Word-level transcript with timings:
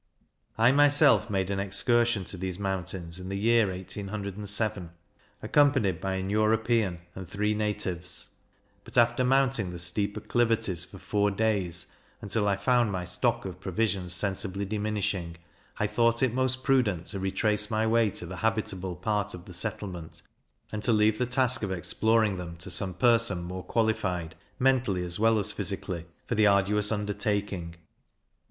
I 0.57 0.71
myself 0.71 1.29
made 1.29 1.51
an 1.51 1.59
excursion 1.59 2.23
to 2.23 2.35
these 2.37 2.57
mountains, 2.57 3.19
in 3.19 3.29
the 3.29 3.37
year 3.37 3.67
1807, 3.67 4.89
accompanied 5.43 6.01
by 6.01 6.15
an 6.15 6.31
European 6.31 7.01
and 7.13 7.27
three 7.29 7.53
natives; 7.53 8.29
but 8.83 8.97
after 8.97 9.23
mounting 9.23 9.69
the 9.69 9.77
steep 9.77 10.17
acclivities 10.17 10.85
for 10.87 10.97
four 10.97 11.29
days, 11.29 11.85
until 12.19 12.47
I 12.47 12.55
found 12.57 12.91
my 12.91 13.05
stock 13.05 13.45
of 13.45 13.59
provisions 13.59 14.11
sensibly 14.11 14.65
diminishing, 14.65 15.37
I 15.77 15.85
thought 15.85 16.23
it 16.23 16.33
most 16.33 16.63
prudent 16.63 17.05
to 17.13 17.19
re 17.19 17.29
trace 17.29 17.69
my 17.69 17.85
way 17.85 18.09
to 18.09 18.25
the 18.25 18.37
habitable 18.37 18.95
part 18.95 19.35
of 19.35 19.45
the 19.45 19.53
settlement, 19.53 20.23
and 20.71 20.81
to 20.81 20.91
leave 20.91 21.19
the 21.19 21.27
task 21.27 21.61
of 21.61 21.71
exploring 21.71 22.37
them 22.37 22.55
to 22.57 22.71
some 22.71 22.95
person 22.95 23.43
more 23.43 23.61
qualified, 23.63 24.33
mentally 24.57 25.05
as 25.05 25.19
well 25.19 25.37
as 25.37 25.51
physically, 25.51 26.07
for 26.25 26.33
the 26.33 26.47
arduous 26.47 26.91
undertaking. 26.91 27.75